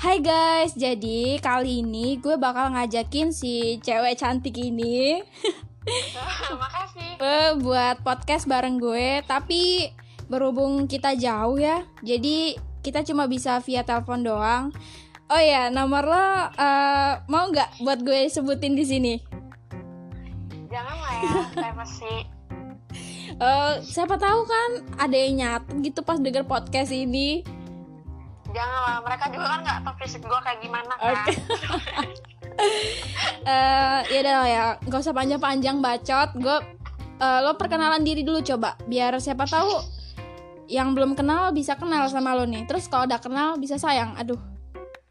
[0.00, 5.20] Hai guys, jadi kali ini gue bakal ngajakin si cewek cantik ini
[6.56, 7.20] Makasih.
[7.60, 9.20] buat podcast bareng gue.
[9.28, 9.92] Tapi
[10.24, 14.72] berhubung kita jauh ya, jadi kita cuma bisa via telepon doang.
[15.28, 16.16] Oh ya, nomor lo
[16.48, 19.14] eh, mau nggak buat gue sebutin di sini?
[20.72, 22.16] Jangan lah ya, privacy.
[23.36, 27.59] Eh, siapa tahu kan ada yang nyatet gitu pas denger podcast ini.
[28.50, 31.14] Jangan lah, mereka juga kan nggak tahu fisik gue kayak gimana kan.
[31.14, 31.32] Oke.
[33.40, 36.36] Eh, ya udah ya, nggak usah panjang-panjang bacot.
[36.36, 36.60] Gue
[37.16, 39.80] eh, lo perkenalan diri dulu coba, biar siapa tahu
[40.68, 42.68] yang belum kenal bisa kenal sama lo nih.
[42.68, 44.12] Terus kalau udah kenal bisa sayang.
[44.20, 44.36] Aduh.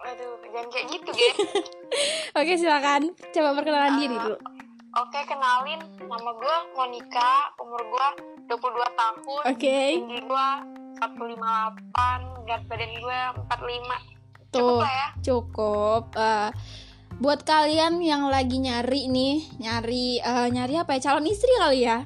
[0.05, 1.29] Aduh, jangan kayak gitu, Ge.
[2.39, 4.37] Oke silakan, coba perkenalan diri dulu.
[4.97, 5.81] Oke, kenalin.
[6.01, 8.07] Nama gue Monica, umur gue
[8.45, 9.41] 22 tahun.
[9.45, 10.47] Oke, Tinggi gue
[10.99, 14.51] 158, berat badan gue 45.
[14.51, 15.07] tuh lah ya.
[15.21, 16.03] cukup.
[16.17, 16.49] Eh,
[17.21, 22.03] buat kalian yang lagi nyari nih, nyari eh, nyari apa ya calon istri kali ya?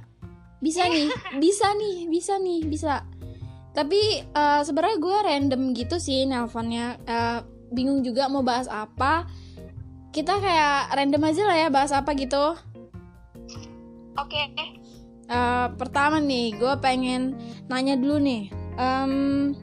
[0.62, 1.09] Bisa nih,
[1.44, 2.94] bisa nih, bisa nih, bisa.
[3.73, 7.02] Tapi eh, sebenarnya gue random gitu sih nelponnya.
[7.08, 7.39] Eh,
[7.73, 9.26] bingung juga mau bahas apa.
[10.14, 12.54] Kita kayak random aja lah ya bahas apa gitu.
[14.14, 14.45] Oke,
[15.23, 17.34] Eh, pertama nih, gue pengen
[17.66, 18.62] nanya dulu nih.
[18.76, 19.54] Em,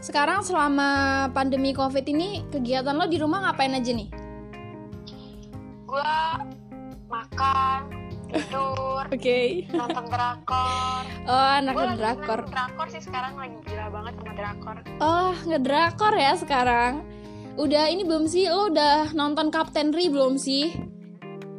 [0.00, 0.90] sekarang selama
[1.30, 4.08] pandemi covid ini kegiatan lo di rumah ngapain aja nih?
[5.90, 6.14] gue
[7.10, 7.80] makan,
[8.30, 9.66] tidur, Oke.
[9.74, 11.02] nonton drakor.
[11.26, 12.46] Oh, anak ngedrakor.
[12.46, 14.76] seneng drakor sih sekarang lagi gila banget sama drakor.
[15.02, 17.02] Oh, ngedrakor ya sekarang.
[17.58, 18.46] Udah ini belum sih?
[18.46, 20.78] Lo udah nonton Kapten Ri belum sih?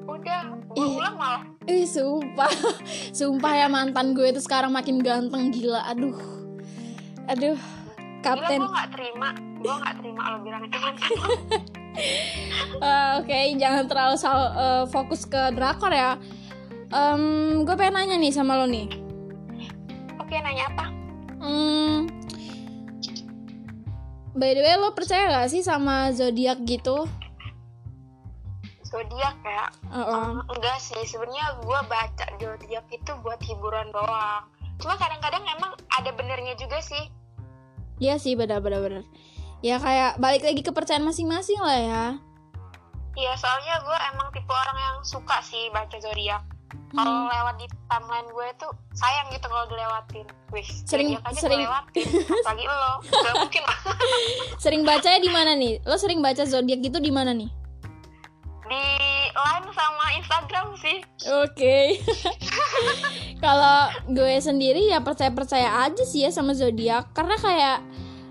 [0.07, 1.50] Udah, ulang malah.
[1.69, 2.49] Ih, sumpah.
[3.17, 5.85] Sumpah ya mantan gue itu sekarang makin ganteng gila.
[5.93, 6.17] Aduh.
[7.29, 7.57] Aduh.
[7.57, 8.61] Gila Kapten.
[8.61, 9.29] gue gak terima
[9.61, 11.09] Gue gak terima lo bilang itu mantan.
[12.81, 16.17] Eh, Oke, jangan terlalu sal- eh, fokus ke drakor ya.
[16.91, 18.89] Em, gue pengen nanya nih sama lo nih.
[20.17, 20.85] Oke nanya apa?
[21.41, 22.05] Hmm,
[24.33, 27.05] by the way, lo percaya gak sih sama zodiak gitu?
[29.01, 29.65] Zodiak ya?
[29.89, 34.45] Oh, Eh, enggak sih sebenarnya gue baca zodiak itu buat hiburan doang
[34.77, 37.09] Cuma kadang-kadang emang ada benernya juga sih
[37.97, 38.81] Iya sih, benar-benar.
[38.81, 39.03] benar.
[39.61, 42.05] Ya kayak balik lagi ke kepercayaan masing-masing lah ya.
[43.13, 46.41] Iya soalnya gue emang tipe orang yang suka sih baca zodiak
[46.89, 52.07] Kalau lewat di timeline gue tuh sayang gitu kalau dilewatin Wih, Sering- aja sering- lewatin
[52.25, 53.63] Apalagi lo, gak mungkin
[54.57, 55.73] Sering bacanya di mana nih?
[55.83, 57.49] Lo sering baca zodiak gitu di mana nih?
[58.71, 58.87] Di
[59.35, 60.97] line sama Instagram sih
[61.43, 61.99] Oke.
[63.43, 67.83] Kalau gue sendiri ya percaya-percaya aja sih ya sama zodiak karena kayak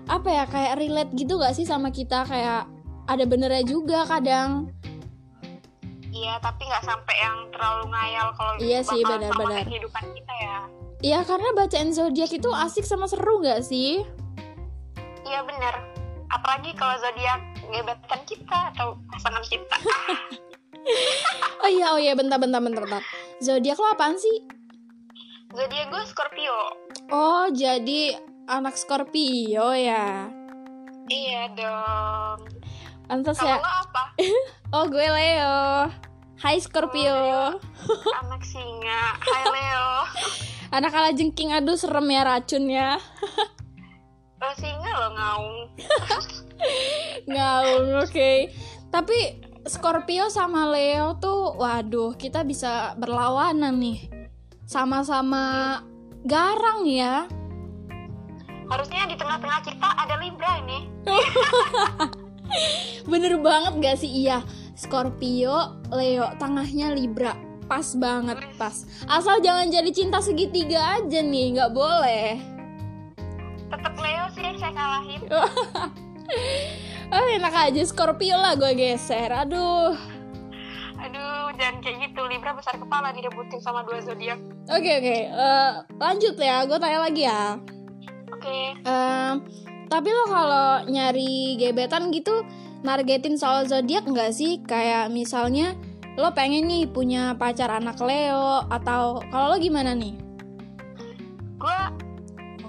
[0.09, 2.65] apa ya kayak relate gitu gak sih sama kita kayak
[3.05, 4.71] ada benernya juga kadang.
[6.11, 9.63] Iya, tapi nggak sampai yang terlalu ngayal kalau Iya sih, bakal sama benar-benar.
[9.63, 10.57] kehidupan kita ya.
[11.01, 14.03] Iya karena bacaan zodiak itu asik sama seru gak sih?
[15.23, 16.00] Iya bener.
[16.31, 19.77] Apalagi kalau zodiak gebetan kita atau pasangan kita.
[21.61, 23.05] Oh iya oh iya bentar bentar bentar bentar.
[23.37, 24.61] Zodiak lo apaan sih?
[25.51, 26.57] zodiak gue Scorpio.
[27.11, 28.15] Oh jadi
[28.47, 30.31] anak Scorpio ya.
[31.11, 32.39] Iya dong.
[33.11, 33.59] Kalau ya.
[33.59, 34.03] lo apa?
[34.73, 35.91] Oh gue Leo.
[36.39, 37.59] Hai Scorpio.
[38.23, 39.19] Anak singa.
[39.19, 39.89] Hai Leo.
[40.79, 42.95] Anak ala jengking aduh serem ya racunnya.
[44.57, 45.57] Singa lo ngaung.
[47.29, 48.31] Ngaung oke.
[48.89, 49.17] Tapi
[49.69, 54.09] Scorpio sama Leo tuh waduh kita bisa berlawanan nih.
[54.65, 55.77] Sama-sama
[56.25, 57.29] garang ya.
[58.65, 60.89] Harusnya di tengah-tengah kita ada Libra ini.
[63.11, 64.41] Bener banget gak sih iya.
[64.73, 67.37] Scorpio, Leo, tengahnya Libra.
[67.69, 68.89] Pas banget pas.
[69.05, 72.60] Asal jangan jadi cinta segitiga aja nih, nggak boleh.
[73.71, 75.21] Tetap Leo sih yang saya kalahin.
[77.11, 79.31] Oh enak aja Scorpio lah gue geser.
[79.31, 79.95] Aduh.
[81.01, 82.21] Aduh, jangan kayak gitu.
[82.27, 84.37] Libra besar kepala direbutin sama dua zodiak.
[84.69, 85.17] Oke oke.
[85.31, 86.67] Eh, lanjut ya.
[86.67, 87.57] Gue tanya lagi ya.
[88.29, 88.59] Oke.
[88.83, 89.35] Em,
[89.87, 92.43] tapi lo kalau nyari gebetan gitu
[92.83, 94.59] nargetin soal zodiak nggak sih?
[94.67, 95.73] Kayak misalnya
[96.19, 100.21] lo pengen nih punya pacar anak Leo atau kalau lo gimana nih?
[101.61, 101.79] gue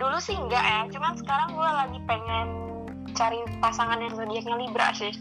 [0.02, 2.46] dulu sih enggak ya cuman sekarang gue lagi pengen
[3.14, 5.14] cari pasangan yang zodiaknya Libra sih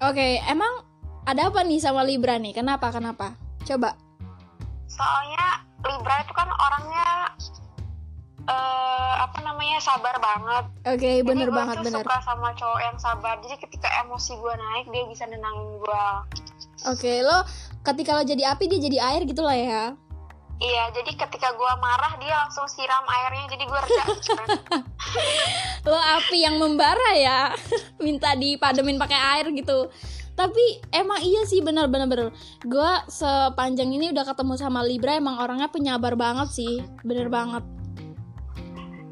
[0.00, 0.80] Oke, emang
[1.28, 2.56] ada apa nih sama Libra nih?
[2.56, 2.88] Kenapa?
[2.88, 3.36] Kenapa?
[3.68, 3.92] Coba.
[4.88, 7.36] soalnya Libra itu kan orangnya
[8.48, 12.96] eh apa namanya sabar banget oke bener jadi banget tuh bener suka sama cowok yang
[12.98, 16.06] sabar jadi ketika emosi gue naik dia bisa nenangin gue
[16.90, 17.38] oke lo
[17.86, 19.84] ketika lo jadi api dia jadi air gitu lah ya
[20.60, 24.04] iya jadi ketika gue marah dia langsung siram airnya jadi gue reda.
[25.90, 27.56] Lo api yang membara ya.
[28.04, 29.88] Minta dipademin pakai air gitu.
[30.36, 32.28] Tapi emang iya sih bener-bener bener
[32.64, 36.84] gue sepanjang ini udah ketemu sama Libra emang orangnya penyabar banget sih.
[37.04, 37.64] Bener banget.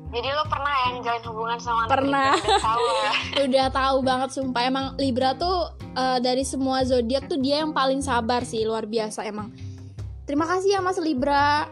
[0.08, 2.32] Jadi lo pernah ya ngejalin hubungan sama anak Pernah.
[2.32, 2.48] Libra?
[2.48, 3.10] Udah tahu ya?
[3.48, 4.62] Udah tahu banget sumpah.
[4.64, 5.56] Emang Libra tuh
[5.96, 9.52] eh, dari semua zodiak tuh dia yang paling sabar sih luar biasa emang
[10.28, 11.64] terima kasih ya Mas Libra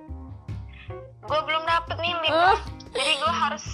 [1.28, 2.58] gue belum dapet nih Libra Oh.
[2.90, 3.64] jadi gue harus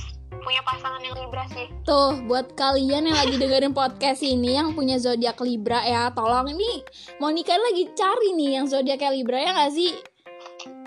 [0.43, 4.99] punya pasangan yang Libra sih Tuh, buat kalian yang lagi dengerin podcast ini yang punya
[4.99, 6.83] zodiak Libra ya, tolong ini
[7.19, 9.91] Monica lagi cari nih yang zodiaknya Libra ya nggak sih?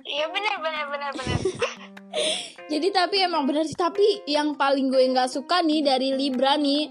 [0.04, 1.40] iya bener bener bener bener
[2.70, 6.90] Jadi tapi emang bener sih, tapi yang paling gue nggak suka nih dari Libra nih,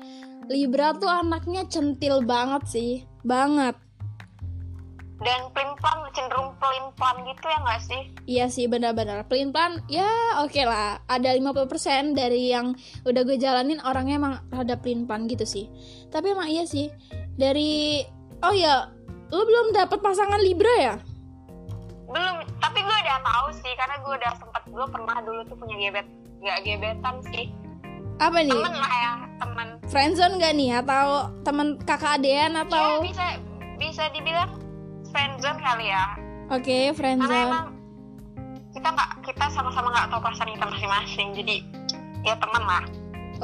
[0.51, 3.79] Libra tuh anaknya centil banget sih, banget.
[5.19, 8.03] Dan pelin pelan cenderung pelin pelan gitu ya nggak sih?
[8.31, 9.27] Iya sih benar-benar.
[9.27, 10.07] Pelin pelan ya
[10.43, 11.03] oke lah.
[11.11, 15.67] Ada 50% dari yang udah gue jalanin orangnya emang rada pelin pelan gitu sih.
[16.15, 16.95] Tapi emang iya sih.
[17.35, 18.03] Dari
[18.47, 18.95] oh ya
[19.35, 20.95] lo belum dapet pasangan Libra ya?
[22.07, 25.77] Belum tapi gue udah tahu sih karena gue udah sempat gue pernah dulu tuh punya
[25.83, 26.07] gebet
[26.39, 27.51] nggak gebetan sih.
[28.23, 28.55] Apa nih?
[28.55, 29.13] Temen lah ya
[29.43, 29.69] temen.
[29.91, 30.71] Friendzone gak nih?
[30.79, 33.39] Atau temen kakak adean ya atau bisa
[33.79, 34.68] bisa dibilang
[35.11, 36.05] friendzone kali ya.
[36.49, 37.67] Oke karena friendzone emang
[38.73, 41.57] kita nggak kita sama-sama nggak tahu perasaan kita masing-masing jadi
[42.25, 42.85] ya temen lah.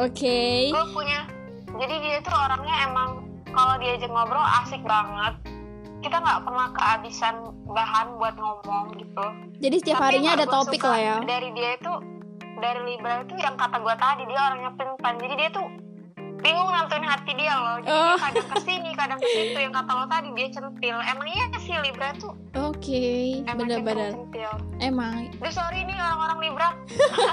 [0.01, 0.71] Oke.
[0.75, 1.27] Gue punya
[1.75, 3.11] jadi dia tuh orangnya emang
[3.55, 5.35] kalau diajak ngobrol asik banget.
[6.05, 7.35] Kita nggak pernah kehabisan
[7.65, 9.25] bahan buat ngomong gitu.
[9.59, 11.17] Jadi setiap Tapi harinya ada topik lah ya.
[11.25, 11.93] dari dia itu
[12.61, 15.67] dari Libra itu yang kata gue tadi dia orangnya pelin jadi dia tuh
[16.44, 17.76] bingung nentuin hati dia loh.
[17.81, 18.05] Jadi Oh.
[18.05, 20.96] dia kadang ke sini kadang ke situ yang kata lo tadi dia centil.
[21.00, 23.05] Emang iya sih Libra tuh oke
[23.49, 24.52] cenderung centil.
[24.85, 25.32] Emang.
[25.41, 26.69] Duh sorry nih orang-orang Libra.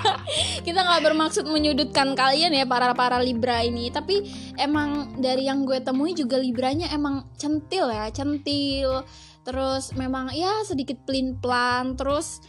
[0.66, 3.92] Kita nggak bermaksud menyudutkan kalian ya para para libra ini.
[3.92, 4.24] Tapi
[4.56, 9.04] emang dari yang gue temui juga libranya emang centil ya centil.
[9.44, 12.40] Terus memang ya sedikit pelin pelan terus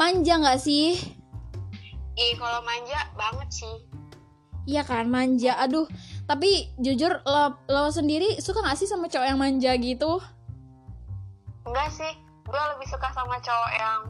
[0.00, 0.96] manja nggak sih?
[2.16, 3.95] Ih kalau manja banget sih
[4.66, 5.54] Iya kan manja.
[5.62, 5.86] Aduh
[6.26, 10.18] tapi jujur lo, lo sendiri suka gak sih sama cowok yang manja gitu?
[11.62, 12.12] Enggak sih
[12.46, 14.00] gue lebih suka sama cowok yang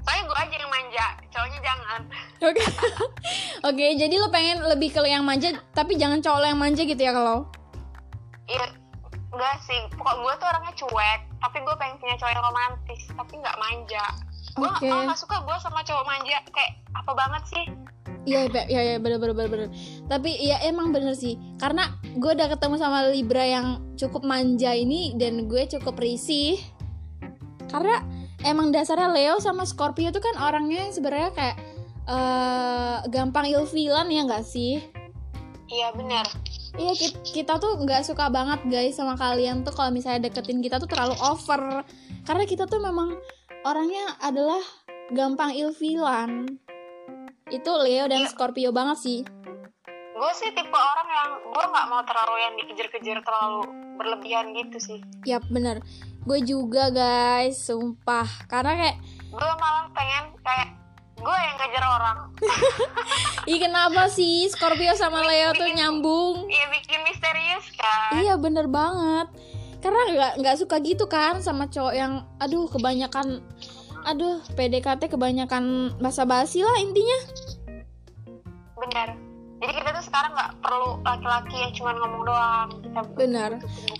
[0.00, 2.00] soalnya gue aja yang manja cowoknya jangan.
[2.48, 2.64] Oke.
[3.68, 7.00] Oke jadi lo pengen lebih ke yang manja tapi jangan cowok lo yang manja gitu
[7.00, 7.44] ya kalau?
[8.48, 8.72] Iya
[9.36, 9.80] enggak sih.
[10.00, 14.04] Pokok gue tuh orangnya cuek tapi gue pengen punya cowok yang romantis tapi nggak manja
[14.56, 14.90] gue okay.
[14.90, 17.66] nggak suka gue sama cowok manja kayak apa banget sih
[18.28, 19.70] Iya, iya, iya, bener, bener, bener, bener.
[20.04, 21.88] Tapi ya emang bener sih, karena
[22.20, 26.60] gue udah ketemu sama Libra yang cukup manja ini dan gue cukup risih.
[27.72, 28.04] Karena
[28.44, 31.56] emang dasarnya Leo sama Scorpio tuh kan orangnya yang sebenarnya kayak
[32.12, 34.84] eh gampang ilfilan ya nggak sih?
[35.70, 36.26] iya benar
[36.78, 40.78] Iya ki- kita tuh nggak suka banget guys sama kalian tuh kalau misalnya deketin kita
[40.78, 41.82] tuh terlalu over
[42.26, 43.18] karena kita tuh memang
[43.64, 44.60] orangnya adalah
[45.12, 46.48] gampang ilfilan.
[47.50, 48.30] Itu Leo dan Iya.
[48.30, 49.20] Scorpio banget sih.
[50.14, 53.60] Gue sih tipe orang yang gue nggak mau terlalu yang dikejar-kejar terlalu
[53.96, 54.98] berlebihan gitu sih.
[55.26, 55.80] Yap bener.
[56.22, 58.28] Gue juga guys sumpah.
[58.46, 58.96] Karena kayak
[59.32, 60.68] gue malah pengen kayak
[61.16, 62.18] gue yang kejar orang.
[63.50, 66.46] Ih kenapa sih Scorpio sama Leo tuh nyambung?
[66.46, 68.20] Iya bikin misterius kan.
[68.20, 69.28] Iya bener banget
[69.80, 73.40] karena nggak nggak suka gitu kan sama cowok yang aduh kebanyakan
[74.08, 77.18] aduh PDKT kebanyakan basa-basi lah intinya.
[78.80, 82.68] Benar jadi kita tuh sekarang nggak perlu laki-laki yang cuma ngomong doang.
[82.80, 83.50] Kita Benar.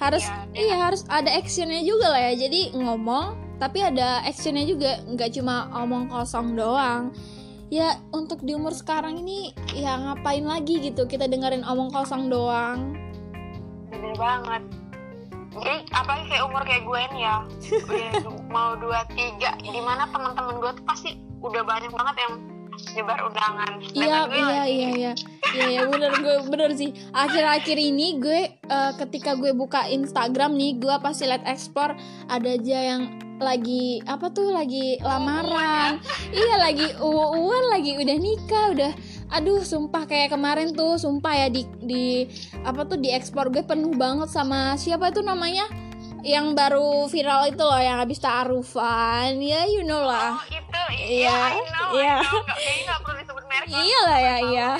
[0.00, 0.60] harus pembuktian, ya.
[0.64, 2.48] iya harus ada actionnya juga lah ya.
[2.48, 3.26] Jadi ngomong
[3.60, 5.04] tapi ada actionnya juga.
[5.04, 7.12] Nggak cuma omong kosong doang.
[7.68, 12.96] Ya untuk di umur sekarang ini ya ngapain lagi gitu kita dengerin omong kosong doang.
[13.92, 14.79] Bener banget
[15.50, 17.36] jadi apalagi kayak umur kayak gue nih ya.
[17.90, 18.12] Udah
[18.54, 21.10] mau dua tiga di mana teman-teman gue tuh pasti
[21.42, 22.34] udah banyak banget yang
[22.94, 23.70] nyebar undangan.
[23.92, 25.12] Iya iya iya iya.
[25.50, 26.94] Iya iya bener gue bener sih.
[27.10, 31.98] Akhir-akhir ini gue eh, ketika gue buka Instagram nih gue pasti liat explore
[32.30, 33.02] ada aja yang
[33.40, 35.98] lagi apa tuh lagi lamaran.
[36.30, 38.92] Iya lagi uwan lagi udah nikah udah
[39.30, 42.26] aduh sumpah kayak kemarin tuh sumpah ya di di
[42.66, 45.64] apa tuh di ekspor gue penuh banget sama siapa itu namanya?
[46.20, 49.40] Yang baru viral itu loh yang habis taarufan.
[49.40, 50.36] Ya you know lah.
[50.36, 50.82] Oh itu.
[50.90, 51.38] Iya, iya iya.
[51.48, 51.88] I know.
[52.44, 54.70] Nggak, kayaknya nggak perlu disebut merek merek iyalah ya iya.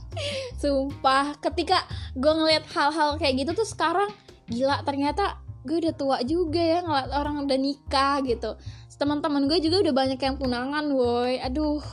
[0.62, 1.84] sumpah ketika
[2.16, 4.08] gue ngeliat hal-hal kayak gitu tuh sekarang
[4.48, 5.36] gila ternyata
[5.66, 8.54] gue udah tua juga ya ngeliat orang udah nikah gitu.
[8.96, 11.36] Teman-teman gue juga udah banyak yang tunangan woi.
[11.42, 11.84] Aduh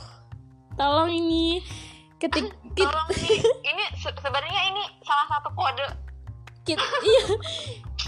[0.74, 1.62] tolong ini
[2.24, 3.40] ketik tolong nih
[3.70, 5.86] ini se- sebenarnya ini salah satu kode.
[6.64, 7.24] Kit- iya.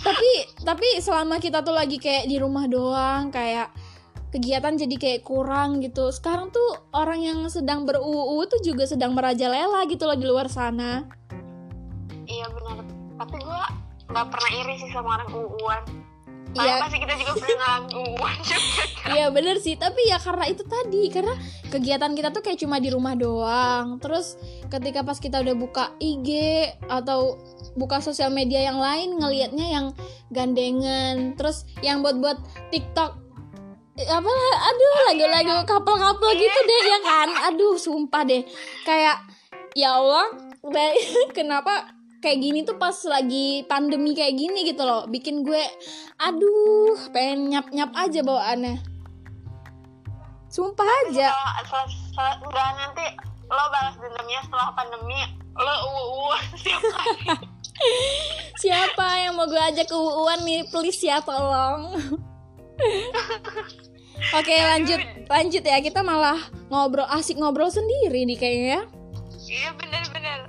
[0.00, 0.30] Tapi
[0.64, 3.68] tapi selama kita tuh lagi kayak di rumah doang kayak
[4.32, 6.08] kegiatan jadi kayak kurang gitu.
[6.08, 11.04] Sekarang tuh orang yang sedang beruu tuh juga sedang merajalela gitu loh di luar sana.
[12.26, 12.85] Iya benar.
[13.16, 13.62] Tapi gue
[14.06, 15.82] nggak pernah iri sih sama orang uuan
[16.56, 16.64] Iya.
[16.64, 16.76] Iya.
[16.82, 19.08] pasti kita juga pernah juga kan?
[19.12, 21.34] Iya bener sih, tapi ya karena itu tadi Karena
[21.70, 24.02] kegiatan kita tuh kayak cuma di rumah doang.
[24.02, 24.40] Terus
[24.72, 26.30] ketika pas kita udah buka IG
[26.90, 27.38] Atau
[27.78, 29.86] buka sosial media yang lain Ngelihatnya yang
[30.34, 31.38] gandengan.
[31.38, 33.26] Terus yang buat-buat TikTok
[33.96, 38.44] Eh, apa aduh lagu-lagu couple-couple gitu deh ya kan aduh sumpah deh.
[38.84, 39.25] Kayak
[39.72, 40.28] ya Allah
[41.36, 41.96] kenapa
[42.26, 45.06] kayak gini tuh pas lagi pandemi kayak gini gitu loh.
[45.06, 45.62] Bikin gue
[46.18, 48.83] aduh pengen nyap nyap aja bawaannya.
[50.50, 51.30] Sumpah aja.
[51.62, 53.06] Setelah- setelah- enggak nanti
[53.47, 55.23] lo balas dendamnya setelah pandemi
[55.54, 55.75] lo
[56.59, 57.38] setiap hari
[58.59, 60.66] siapa yang mau gue ajak ke UUan nih?
[60.68, 61.95] Please ya tolong.
[64.37, 65.00] Oke lanjut.
[65.28, 66.40] lanjut ya kita malah
[66.73, 68.80] ngobrol asik ngobrol sendiri nih kayaknya ya.
[69.47, 70.40] iya bener-bener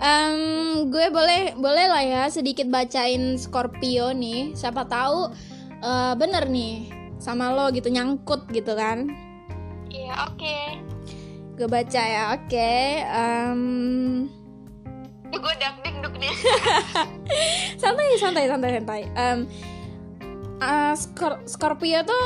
[0.00, 0.40] Em,
[0.88, 4.56] gue boleh boleh lah ya sedikit bacain Scorpio nih.
[4.56, 5.28] Siapa tahu
[5.78, 6.88] eh, bener nih
[7.20, 9.04] sama lo gitu nyangkut gitu kan.
[9.90, 10.56] iya oke
[11.60, 12.32] Gue baca ya.
[12.32, 12.72] Oke.
[13.04, 13.60] em,
[15.28, 16.32] gue dak duk nih
[17.80, 19.00] santai santai santai santai.
[19.12, 19.38] Em,
[20.58, 22.24] eh, Scor- Scorpio tuh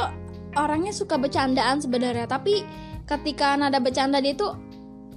[0.54, 2.62] orangnya suka bercandaan sebenarnya, tapi
[3.04, 4.54] ketika nada bercanda dia tuh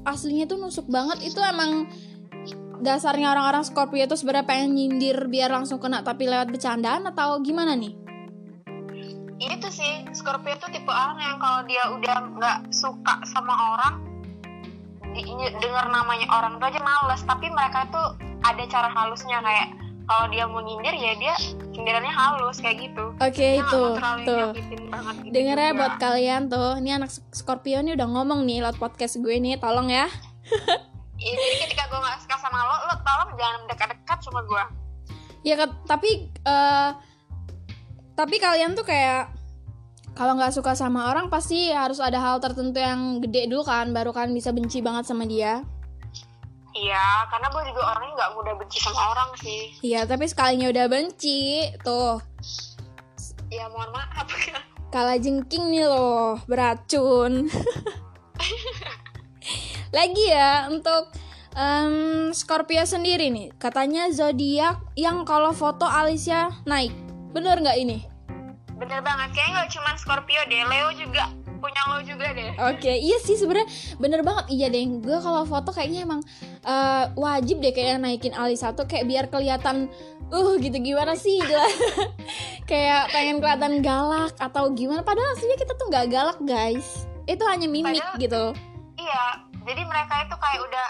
[0.02, 1.22] aslinya tuh nusuk banget.
[1.30, 1.86] Itu emang
[2.81, 7.74] dasarnya orang-orang Scorpio tuh sebenarnya pengen nyindir biar langsung kena tapi lewat bercandaan atau gimana
[7.77, 8.07] nih?
[9.38, 14.01] itu sih Scorpio tuh tipe orang yang kalau dia udah nggak suka sama orang
[15.62, 19.74] denger namanya orang tuh aja males tapi mereka tuh ada cara halusnya kayak
[20.07, 21.36] kalau dia mau nyindir ya dia
[21.74, 23.81] sindirannya halus kayak gitu Oke nggak itu
[24.25, 24.50] tuh.
[24.55, 24.75] gitu
[25.27, 29.36] Denger ya buat kalian tuh, ini anak Scorpio nih udah ngomong nih lewat podcast gue
[29.36, 30.07] nih, tolong ya.
[31.17, 34.63] Iya, jadi ketika gue nggak suka sama lo lo tolong jangan dekat-dekat sama gue
[35.41, 35.55] Ya
[35.86, 36.89] tapi eh
[38.17, 39.29] tapi kalian tuh kayak
[40.17, 44.09] kalau nggak suka sama orang pasti harus ada hal tertentu yang gede dulu kan, baru
[44.09, 45.62] kan bisa benci banget sama dia.
[46.74, 50.86] iya karena gue juga orangnya nggak mudah benci sama orang sih Iya, tapi sekalinya udah
[50.89, 52.21] benci, tuh
[53.50, 54.27] ya mohon maaf
[54.93, 57.47] kalah jengking nih loh, beracun.
[59.98, 61.10] Lagi ya untuk
[61.54, 66.94] em, Scorpio sendiri nih, katanya zodiak yang kalau foto alisnya naik.
[67.34, 68.00] Bener nggak ini?
[68.77, 73.18] bener banget kayaknya nggak cuma Scorpio deh Leo juga punya lo juga deh Oke, iya
[73.18, 73.66] sih sebenarnya
[73.98, 74.86] bener banget iya deh.
[75.01, 76.22] Gue kalau foto kayaknya emang
[76.62, 79.89] eh, wajib deh kayak naikin alis satu kayak biar kelihatan
[80.30, 81.58] uh gitu gimana sih gitu.
[82.66, 86.86] kayak pengen kelihatan galak atau gimana padahal aslinya kita tuh nggak galak guys.
[87.25, 88.44] Itu hanya mimik Padahal- gitu.
[88.98, 89.25] Iya,
[89.67, 90.86] jadi mereka itu kayak udah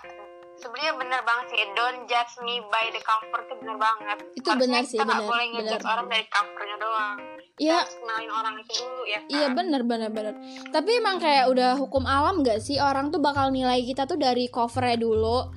[0.62, 1.60] sebenarnya bener banget sih.
[1.74, 4.17] Don't judge me by the cover itu bener banget.
[4.38, 7.17] Itu benar sih, kita benar, boleh ngejudge orang dari covernya doang.
[7.57, 9.19] Iya, kenalin orang itu dulu ya.
[9.25, 9.29] Kan?
[9.34, 10.34] iya bener bener bener.
[10.69, 14.46] Tapi emang kayak udah hukum alam gak sih orang tuh bakal nilai kita tuh dari
[14.46, 15.50] covernya dulu.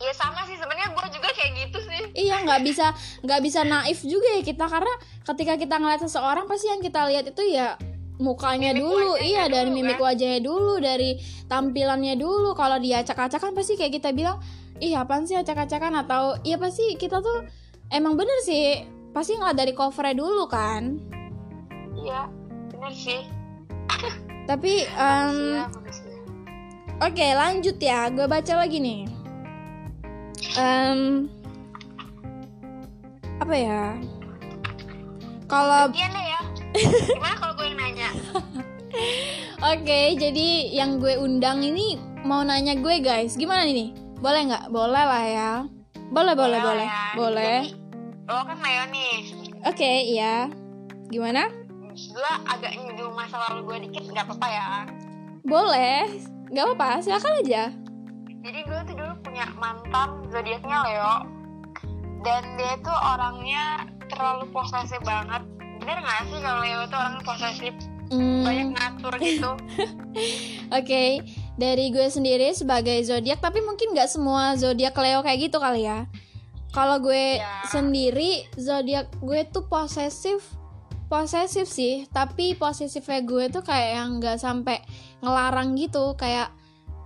[0.00, 2.02] Iya sama sih sebenarnya gue juga kayak gitu sih.
[2.24, 2.94] Iya nggak bisa
[3.26, 4.94] nggak bisa naif juga ya kita karena
[5.26, 7.76] ketika kita ngeliat seseorang pasti yang kita lihat itu ya
[8.20, 10.04] mukanya Mimik dulu wajahnya iya dari dulu, mimik kan?
[10.12, 11.10] wajahnya dulu dari
[11.48, 14.36] tampilannya dulu kalau dia acak-acakan pasti kayak kita bilang
[14.78, 17.48] ih apaan sih acak-acakan atau iya pasti kita tuh
[17.88, 21.00] emang bener sih pasti ngeliat dari covernya dulu kan
[22.00, 22.32] Iya,
[22.72, 23.20] bener sih.
[24.48, 25.68] tapi manusia.
[27.00, 29.04] Oke lanjut ya, gue baca lagi nih.
[30.56, 31.28] Em,
[33.36, 33.96] apa ya?
[35.44, 36.40] Kalau ya.
[36.88, 38.10] Gimana kalau gue yang nanya?
[39.72, 43.92] oke, jadi yang gue undang ini mau nanya gue guys, gimana nih?
[44.20, 44.64] Boleh nggak?
[44.72, 45.52] Boleh lah ya.
[46.10, 47.04] Boleh, boleh, boleh, ya.
[47.14, 47.58] boleh.
[47.70, 49.14] Jadi, lo kan Leo nih.
[49.62, 50.50] Oke, iya.
[51.08, 51.46] Gimana?
[51.94, 54.66] Gue agak nyinggung masa lalu gue dikit, nggak apa-apa ya.
[55.46, 56.08] Boleh,
[56.50, 57.62] nggak apa-apa, silakan aja.
[58.40, 61.14] Jadi gue tuh dulu punya mantan zodiaknya Leo
[62.24, 65.44] dan dia tuh orangnya terlalu posesif banget.
[65.80, 67.74] Bener gak sih kalau Leo tuh orangnya posesif,
[68.10, 69.50] Hmm, banyak ngatur gitu.
[70.78, 71.22] Oke,
[71.54, 76.10] dari gue sendiri sebagai zodiak tapi mungkin nggak semua zodiak Leo kayak gitu kali ya.
[76.70, 77.62] Kalau gue Ya.
[77.66, 80.42] sendiri zodiak gue tuh posesif
[81.06, 82.06] posesif sih.
[82.06, 84.82] Tapi posesifnya gue tuh kayak yang nggak sampai
[85.18, 86.14] ngelarang gitu.
[86.14, 86.50] Kayak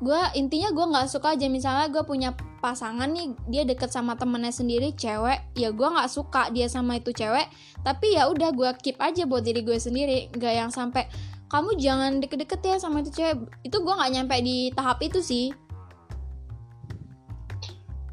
[0.04, 1.48] gue intinya gue nggak suka aja.
[1.48, 6.52] Misalnya gue punya pasangan nih dia deket sama temennya sendiri cewek ya gue nggak suka
[6.52, 7.48] dia sama itu cewek.
[7.80, 10.28] Tapi ya udah gue keep aja buat diri gue sendiri.
[10.30, 11.08] Nggak yang sampai
[11.48, 13.48] kamu jangan deket-deket ya sama itu cewek.
[13.64, 15.56] Itu gue nggak nyampe di tahap itu sih.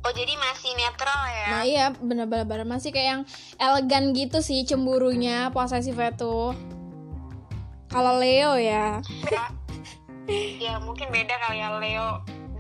[0.02, 1.46] Oh jadi masih netral ya?
[1.54, 3.22] nah iya bener-bener masih kayak yang
[3.62, 6.58] elegan gitu sih cemburunya posesifnya tuh.
[7.86, 9.04] Kalau Leo ya
[10.60, 12.10] ya, mungkin beda kali ya Leo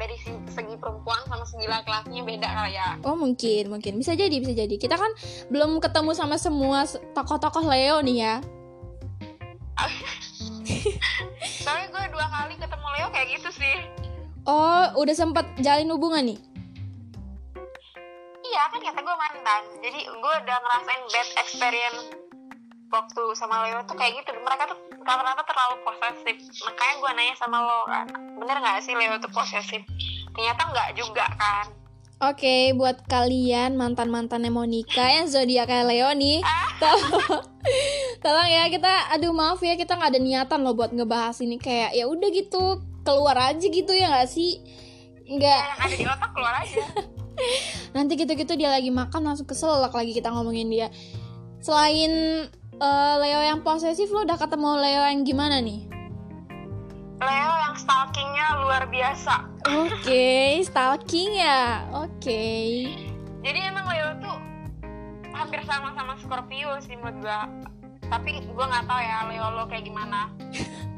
[0.01, 0.17] dari
[0.49, 2.97] segi perempuan sama segi laki-lakinya beda kali ya.
[3.05, 5.13] Oh mungkin mungkin bisa jadi bisa jadi kita kan
[5.53, 8.35] belum ketemu sama semua tokoh-tokoh Leo nih ya
[11.61, 13.77] Soalnya gue dua kali ketemu Leo kayak gitu sih.
[14.49, 16.39] Oh udah sempet jalin hubungan nih
[18.41, 19.63] Iya kan kata gue mantan.
[19.79, 22.01] Jadi gue udah ngerasain bad experience
[22.91, 24.35] waktu sama Leo tuh kayak gitu.
[24.35, 26.35] Mereka tuh rata-rata terlalu posesif.
[26.67, 28.05] Makanya gue nanya sama lo kan,
[28.37, 29.81] bener nggak sih Leo tuh posesif?
[30.35, 31.65] Ternyata nggak juga kan.
[32.21, 36.45] Oke, buat kalian mantan-mantannya Monica yang zodiaknya Leo nih,
[36.77, 37.41] tolong,
[38.23, 41.97] tolong ya kita, aduh maaf ya kita nggak ada niatan loh buat ngebahas ini kayak
[41.97, 44.61] ya udah gitu keluar aja gitu ya nggak sih?
[45.25, 46.85] Nggak, ada di otak keluar aja.
[47.97, 50.93] nanti gitu-gitu dia lagi makan langsung keselak lagi kita ngomongin dia.
[51.57, 52.45] Selain
[52.81, 55.85] eh, Leo yang posesif, lo udah ketemu Leo yang gimana nih?
[57.21, 59.45] Leo yang stalkingnya luar biasa.
[59.69, 61.85] Oke, stalking ya.
[61.93, 62.41] Oke.
[63.45, 64.37] Jadi emang Leo tuh
[65.29, 67.45] hampir sama sama Scorpio sih menurut gua.
[68.09, 70.33] Tapi gua nggak tahu ya Leo lo kayak gimana.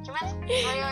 [0.08, 0.90] Cuman Leo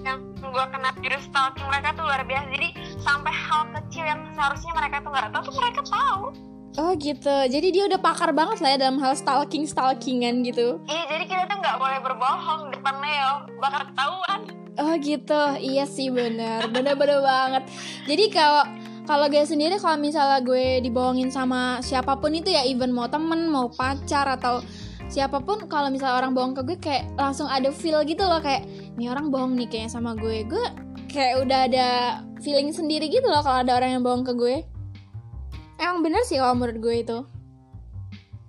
[0.00, 2.48] yang gua kena virus stalking mereka tuh luar biasa.
[2.48, 2.68] Jadi
[3.04, 6.22] sampai hal kecil yang seharusnya mereka tuh nggak tahu tuh mereka tahu.
[6.78, 7.36] Oh gitu.
[7.50, 10.78] Jadi dia udah pakar banget lah ya dalam hal stalking stalkingan gitu.
[10.86, 14.40] Iya jadi kita tuh nggak boleh berbohong depan Leo, bakal ketahuan.
[14.78, 15.42] Oh gitu.
[15.58, 16.70] Iya sih bener.
[16.70, 17.66] Bener-bener banget.
[18.06, 18.62] Jadi kalau
[19.10, 23.50] kalau gue sendiri kalau misalnya gue dibohongin sama siapa pun itu ya even mau temen
[23.50, 24.62] mau pacar atau
[25.10, 28.62] siapa pun kalau misalnya orang bohong ke gue kayak langsung ada feel gitu loh kayak
[28.94, 30.64] ini orang bohong nih kayaknya sama gue gue
[31.10, 31.88] kayak udah ada
[32.38, 34.62] feeling sendiri gitu loh kalau ada orang yang bohong ke gue
[35.80, 37.18] emang bener sih kalau menurut gue itu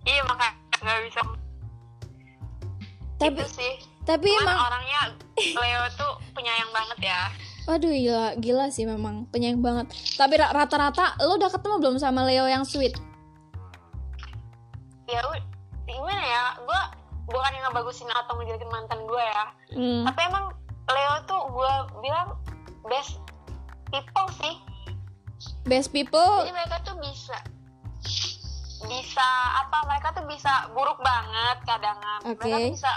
[0.01, 1.21] Iya makanya nggak bisa
[3.15, 3.73] tapi itu sih.
[4.01, 5.01] tapi Cuman emang orangnya
[5.37, 7.21] Leo tuh penyayang banget ya.
[7.63, 9.85] Waduh gila, gila sih memang penyayang banget.
[10.17, 12.97] Tapi ra- rata-rata lo udah ketemu belum sama Leo yang sweet?
[15.05, 15.21] ya
[15.83, 16.81] gimana ya gue
[17.27, 20.01] bukan yang ngebagusin atau ngejelekin mantan gue ya Hmm.
[20.03, 20.45] tapi emang
[20.87, 22.39] Leo tuh gue bilang
[22.85, 23.19] best
[23.87, 24.55] people sih
[25.61, 27.37] Best people, jadi mereka tuh bisa
[28.81, 32.49] bisa apa mereka tuh bisa buruk banget kadangan mereka Oke.
[32.49, 32.93] tuh bisa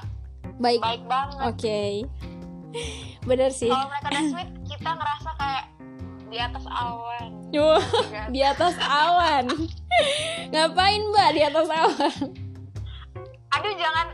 [0.57, 0.81] baik.
[0.81, 1.81] baik banget Oke.
[3.23, 3.69] Bener sih.
[3.69, 5.65] kalau mereka udah sweet kita ngerasa kayak
[6.27, 8.27] di atas awan Wah, Kan?
[8.33, 9.45] di atas awan.
[10.51, 12.17] Ngapain mbak di atas awan?
[13.55, 14.07] aduh jangan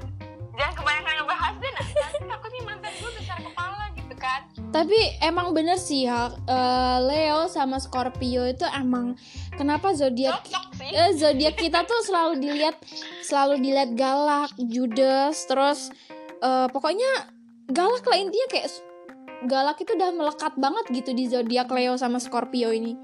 [0.52, 5.74] jangan kebanyakan ngebahas deh nanti takutnya mantan gue besar kepala gitu kan Tapi emang bener
[5.82, 9.18] sih ya, eh, Leo sama Scorpio itu emang
[9.58, 10.46] kenapa zodiak
[10.78, 12.78] eh, zodiak kita tuh selalu dilihat
[13.26, 15.90] selalu dilihat galak, judes, terus
[16.38, 17.34] eh, pokoknya
[17.66, 18.70] galak lah intinya kayak
[19.50, 22.94] galak itu udah melekat banget gitu di zodiak Leo sama Scorpio ini.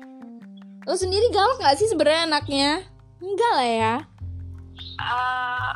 [0.86, 2.70] Lo sendiri galak gak sih sebenarnya anaknya?
[3.18, 3.94] Enggak lah ya.
[5.02, 5.70] Eh,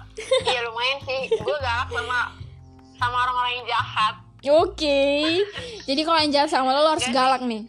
[0.47, 2.31] iya lumayan sih gue galak sama
[2.95, 5.01] sama orang-orang yang jahat Oke.
[5.85, 7.69] Jadi kalau yang jahat sama lo, lo harus galak nih.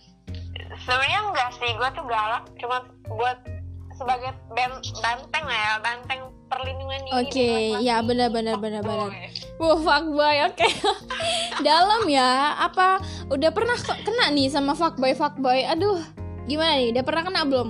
[0.82, 3.38] sebenarnya enggak sih gue tuh galak cuma buat
[3.94, 7.86] sebagai ben- banteng lah ya banteng perlindungan diri Oke, laki-laki.
[7.86, 9.08] ya benar benar benar benar.
[9.08, 9.30] Boy.
[9.58, 10.68] Wah, fuckboy, oke.
[11.68, 12.32] Dalam ya.
[12.58, 15.62] Apa udah pernah ke- kena nih sama fuckboy fuckboy?
[15.66, 16.02] Aduh,
[16.44, 16.92] gimana nih?
[16.92, 17.70] Udah pernah kena belum?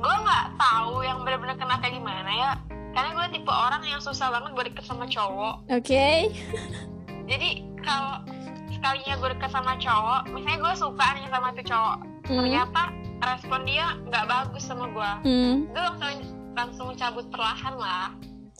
[0.00, 2.50] gue nggak tahu yang benar-benar kena kayak gimana ya
[2.90, 6.30] karena gue tipe orang yang susah banget buat deket sama cowok Oke.
[7.30, 7.48] jadi
[7.80, 8.22] kalau
[8.68, 12.46] sekalinya gue deket sama cowok misalnya gue suka nih sama tuh cowok Hmm.
[12.46, 12.82] ternyata
[13.20, 15.54] respon dia nggak bagus sama gue Hmm.
[15.66, 16.14] gue langsung
[16.52, 18.08] langsung cabut perlahan lah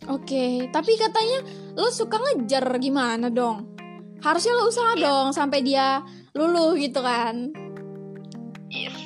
[0.09, 3.69] Oke, tapi katanya lo suka ngejar gimana dong?
[4.19, 5.05] Harusnya lo usaha Iya.
[5.05, 6.01] dong sampai dia
[6.33, 7.53] luluh gitu kan.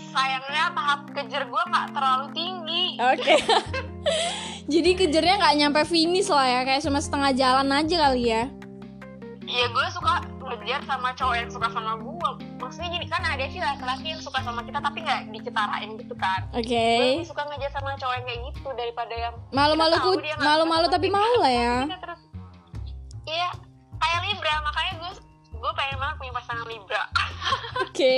[0.07, 3.35] Sayangnya tahap kejar gue nggak terlalu tinggi Oke.
[4.65, 8.43] Jadi kejarnya nggak nyampe finish lah ya, kayak cuma setengah jalan aja kali ya.
[9.45, 10.25] ya gue suka
[10.57, 14.41] kejar sama cowok yang suka sama gue maksudnya jadi kan ada sih laki-laki yang suka
[14.41, 16.73] sama kita tapi nggak dicetarain gitu kan Oke.
[16.73, 21.09] gue lebih suka ngejar sama cowok yang kayak gitu daripada yang Malu-malu ku- malu-malu tapi
[21.09, 21.77] mau lah ya.
[21.93, 22.21] terus
[23.27, 23.53] iya
[23.95, 25.13] kayak libra makanya gue
[25.53, 27.03] gue pengen banget punya pasangan libra
[27.85, 28.15] Oke.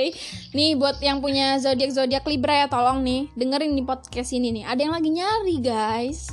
[0.53, 4.63] Nih buat yang punya zodiak zodiak Libra ya tolong nih dengerin nih podcast ini nih.
[4.63, 6.31] Ada yang lagi nyari guys.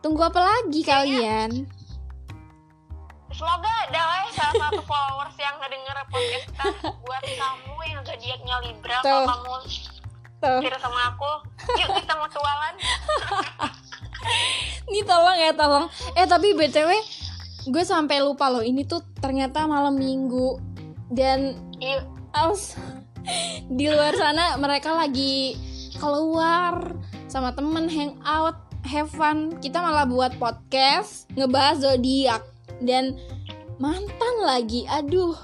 [0.00, 1.80] Tunggu apa lagi kalian?
[3.30, 8.56] semoga ada lah ya salah satu followers yang ngedenger podcast kita buat kamu yang zodiaknya
[8.68, 9.54] libra kalau kamu
[10.40, 10.60] Tuh.
[10.80, 11.32] sama aku.
[11.80, 12.74] Yuk kita mutualan
[14.92, 15.86] Nih tolong ya tolong.
[16.16, 16.90] Eh tapi btw
[17.68, 18.64] gue sampai lupa loh.
[18.64, 20.60] Ini tuh ternyata malam minggu.
[21.08, 22.04] Dan yuk
[22.36, 22.76] aus
[23.68, 25.56] di luar sana mereka lagi
[25.96, 26.92] keluar
[27.28, 29.56] sama temen hangout have fun.
[29.60, 32.42] Kita malah buat podcast ngebahas zodiak.
[32.80, 33.16] Dan
[33.76, 35.36] mantan lagi aduh.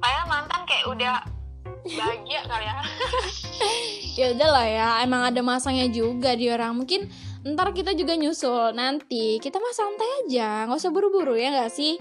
[0.00, 1.14] Kayak mantan kayak udah
[1.84, 2.76] bahagia kali ya.
[4.16, 6.76] Ya udah lah ya emang ada masangnya juga di orang.
[6.76, 7.08] Mungkin
[7.40, 9.40] ntar kita juga nyusul nanti.
[9.40, 11.96] Kita mah santai aja nggak usah buru-buru ya nggak sih?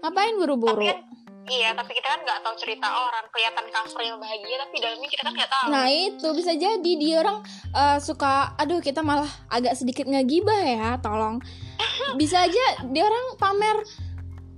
[0.00, 0.86] Ngapain buru-buru?
[0.86, 1.09] Tapi
[1.48, 3.24] iya tapi kita kan nggak tahu cerita orang.
[3.32, 5.66] Kelihatan covernya bahagia tapi dalamnya kita kan nggak tahu.
[5.72, 7.38] Nah itu bisa jadi dia orang
[7.72, 11.40] eh, suka aduh kita malah agak sedikit ngegibah ya tolong.
[12.20, 13.76] Bisa aja dia orang pamer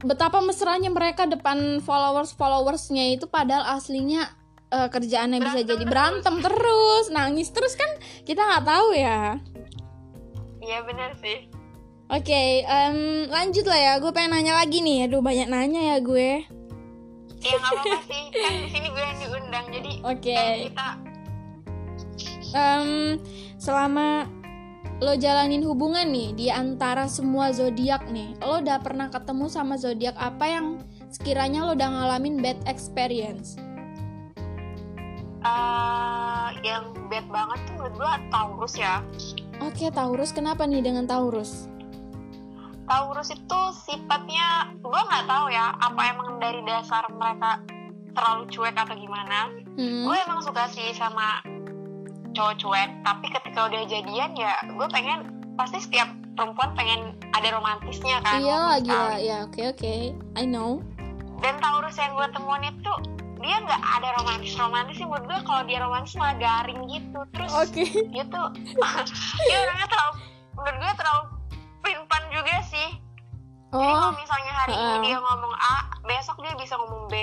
[0.03, 4.27] betapa mesranya mereka depan followers followersnya itu padahal aslinya
[4.75, 5.93] eh, kerjaannya bisa Berantem jadi terus.
[5.93, 7.05] berantem terus.
[7.15, 7.91] Nangis terus kan
[8.27, 9.39] kita nggak tahu ya.
[10.59, 11.47] Iya bener sih.
[12.13, 13.93] Oke em, lanjut lah ya.
[14.03, 15.07] Gue pengen nanya lagi nih.
[15.07, 16.45] Aduh banyak nanya ya gue
[17.43, 20.35] ya nggak apa-apa sih kan di sini gue yang diundang jadi Oke.
[20.35, 20.89] kan kita
[22.53, 23.17] Em,
[23.57, 24.29] selama
[25.01, 30.13] lo jalanin hubungan nih di antara semua zodiak nih, lo udah pernah ketemu sama zodiak
[30.21, 30.67] apa yang
[31.09, 33.57] sekiranya lo udah ngalamin bad experience?
[35.43, 39.03] eh, yang bad banget tuh menurut gue Taurus ya
[39.59, 41.67] Oke, Taurus kenapa nih dengan Taurus?
[42.87, 47.63] Taurus itu sifatnya gue nggak tahu ya apa emang dari dasar mereka
[48.13, 49.49] terlalu cuek atau gimana.
[49.79, 51.41] Hmm, gue emang suka sih sama
[52.33, 58.25] cowok cuek tapi ketika udah jadian ya gue pengen pasti setiap perempuan pengen ada romantisnya
[58.25, 60.81] kan iya lagi lah, ya oke oke, I know.
[61.45, 62.93] dan Taurus yang gue temuin itu
[63.43, 67.21] dia nggak ada romantis romantis sih menurut gue kalau dia romantis malah garing gitu.
[67.35, 67.85] Terus Oke.
[68.15, 68.47] dia tuh
[69.51, 70.13] dia orangnya terlalu
[70.55, 71.23] menurut gue terlalu
[72.43, 72.89] juga sih
[73.73, 75.01] jadi kalau Oh, misalnya hari ini heeh.
[75.03, 77.15] dia ngomong A besok dia bisa ngomong B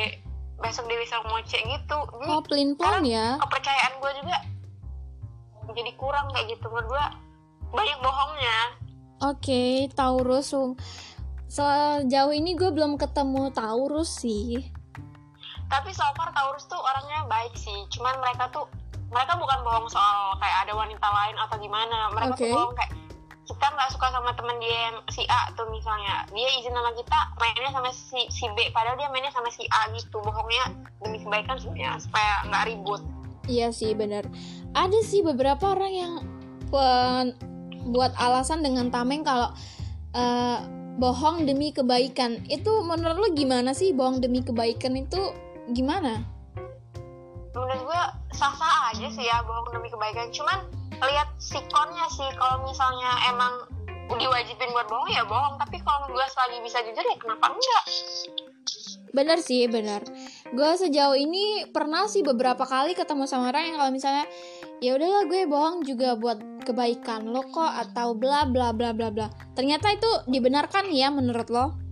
[0.58, 3.38] besok dia bisa ngomong C gitu jadi oh pelin pelan ya.
[3.38, 4.38] kepercayaan gue juga
[5.70, 7.06] jadi kurang kayak gitu menurut gue
[7.70, 8.58] banyak bohongnya
[9.20, 10.56] Oke, Taurus.
[10.56, 10.80] um,
[11.46, 14.64] Sejauh ini gue belum ketemu Taurus sih.
[15.68, 18.66] tapi so far Taurus tuh orangnya baik sih cuman mereka tuh
[19.08, 22.42] mereka bukan bohong soal kayak ada wanita lain atau gimana mereka Oke.
[22.42, 22.92] tuh bohong kayak
[23.50, 27.20] kita nggak suka sama teman dia yang si A tuh misalnya dia izin sama kita
[27.42, 30.70] mainnya sama si si B padahal dia mainnya sama si A gitu bohongnya
[31.02, 33.02] demi kebaikan sebenarnya supaya nggak ribut
[33.50, 34.30] Iya sih benar.
[34.78, 36.14] Ada sih beberapa orang yang
[36.70, 37.34] pen-
[37.90, 39.50] buat alasan dengan tameng kalau
[40.14, 40.62] eh,
[41.02, 42.46] bohong demi kebaikan.
[42.46, 45.34] Itu menurut lo gimana sih bohong demi kebaikan itu
[45.74, 46.22] gimana?
[47.60, 48.02] menurut gue
[48.34, 50.60] sah-sah aja sih ya bohong demi kebaikan cuman
[51.06, 53.54] lihat sikonnya sih kalau misalnya emang
[54.10, 57.86] diwajibin buat bohong ya bohong tapi kalau gue lagi bisa jujur ya kenapa enggak
[59.10, 60.06] Bener sih bener.
[60.54, 64.30] Gue sejauh ini pernah sih beberapa kali ketemu sama orang yang kalau misalnya
[64.86, 69.34] ya udahlah gue bohong juga buat kebaikan lo kok atau bla bla bla bla bla.
[69.58, 71.90] Ternyata itu dibenarkan ya menurut lo?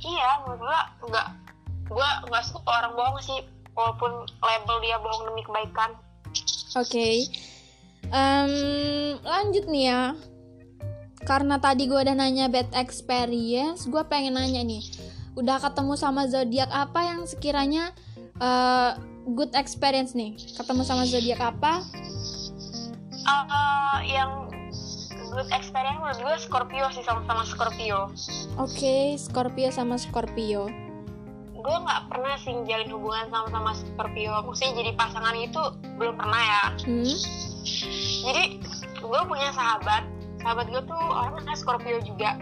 [0.00, 1.26] iya menurut gue enggak
[1.90, 3.40] gue nggak suka orang bohong sih
[3.76, 5.92] walaupun label dia bohong demi kebaikan
[6.78, 7.26] Oke,
[8.10, 8.52] Em,
[9.20, 10.02] lanjut nih ya.
[11.20, 14.82] Karena tadi gue udah nanya bad experience, gue pengen nanya nih.
[15.34, 17.92] Udah ketemu sama zodiak apa yang sekiranya
[18.36, 18.90] eh,
[19.30, 20.34] good experience nih?
[20.56, 21.84] Ketemu sama zodiak apa?
[23.20, 24.48] Eh, yang
[25.30, 28.10] good experience menurut gue Scorpio sih sama-sama Scorpio
[28.58, 30.66] Oke, Scorpio sama Scorpio.
[31.52, 35.60] gue nggak pernah sih jalin hubungan sama-sama Scorpio maksudnya jadi pasangan itu
[35.94, 37.14] belum pernah ya Hmm?
[38.24, 38.44] Jadi
[39.00, 40.04] gue punya sahabat.
[40.40, 42.36] Sahabat gue tuh orangnya Scorpio juga.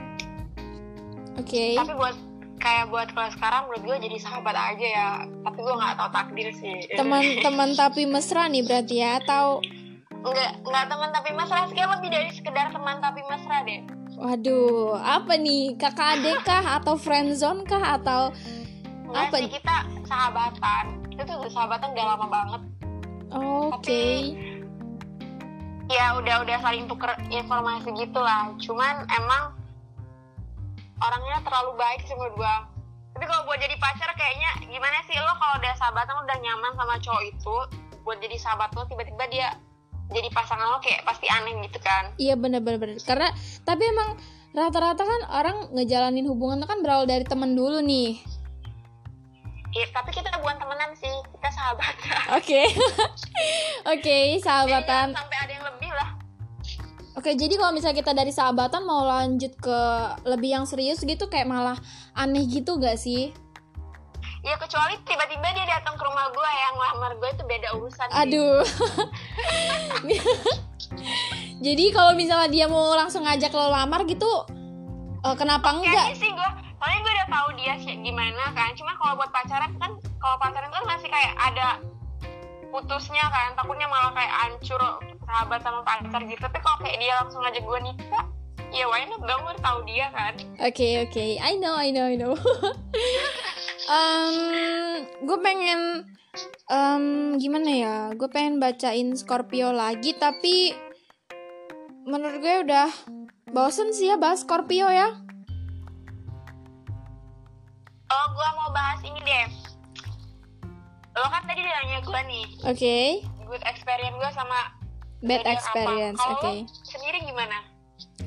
[1.39, 1.79] Oke.
[1.79, 2.19] tapi buat
[2.59, 5.09] kayak buat kalau sekarang menurut gue jadi sahabat aja ya.
[5.47, 6.79] Tapi gue nggak tahu takdir sih.
[6.99, 9.63] Teman-teman tapi mesra nih berarti ya atau?
[10.19, 11.59] Nggak nggak teman tapi mesra.
[11.71, 13.81] Sih lebih dari sekedar teman tapi mesra deh.
[14.19, 15.79] Waduh, apa nih?
[15.79, 18.35] Kakak adik kah atau friendzone kah atau
[19.09, 19.37] Enggak Apa?
[19.41, 20.85] sih kita sahabatan.
[21.17, 22.63] Itu tuh sahabatan udah lama banget.
[23.33, 24.05] Oke.
[25.89, 29.57] Ya udah udah saling tuker informasi gitu lah cuman emang
[31.01, 32.69] orangnya terlalu baik sih menurut gua
[33.17, 36.73] tapi kalau buat jadi pacar kayaknya gimana sih lo kalau udah sahabatan lo udah nyaman
[36.77, 37.57] sama cowok itu
[38.05, 39.49] buat jadi sahabat lo tiba-tiba dia
[40.09, 42.97] jadi pasangan lo kayak pasti aneh gitu kan Iya bener bener bener.
[43.05, 43.29] Karena
[43.65, 44.17] tapi emang
[44.57, 48.17] rata-rata kan orang ngejalanin hubungan kan berawal dari temen dulu nih.
[49.69, 52.63] Iya, tapi kita bukan temenan sih kita sahabatan Oke.
[53.93, 55.13] Oke, Jadi sahabatan.
[55.13, 55.38] jangan sampai
[57.19, 59.81] Oke, jadi kalau misalnya kita dari sahabatan mau lanjut ke
[60.23, 61.75] lebih yang serius gitu kayak malah
[62.15, 63.35] aneh gitu gak sih?
[64.47, 68.07] ya kecuali tiba-tiba dia datang ke rumah gua yang ngelamar gue itu beda urusan.
[68.15, 68.63] Aduh.
[71.67, 74.31] jadi kalau misalnya dia mau langsung ngajak lo lamar gitu
[75.27, 76.15] eh, kenapa enggak?
[76.15, 78.71] Kayaknya sih gue, soalnya gue udah tahu dia sih gimana kan.
[78.79, 79.91] Cuma kalau buat pacaran kan,
[80.23, 81.83] kalau pacaran kan masih kayak ada
[82.71, 83.59] putusnya kan.
[83.59, 84.83] Takutnya malah kayak hancur
[85.29, 86.41] sahabat sama pacar gitu.
[86.41, 88.25] Tapi kalau kayak dia langsung ngajak gue nikah,
[88.73, 90.35] ya why not dong gue tahu dia kan.
[90.65, 92.33] Oke oke, I know I know I know.
[93.93, 94.35] um,
[95.29, 96.09] gue pengen
[96.73, 97.97] um, gimana ya?
[98.17, 100.73] Gue pengen bacain Scorpio lagi tapi
[102.09, 102.89] menurut gue udah
[103.53, 105.13] bosen sih ya bahas Scorpio ya.
[108.09, 109.49] Oh, gue mau bahas ini deh.
[111.13, 112.99] Lo kan tadi udah nanya gue nih, Oke,
[113.43, 114.78] good experience gue sama
[115.21, 116.21] bad experience.
[116.31, 117.57] Oke, lo sendiri gimana?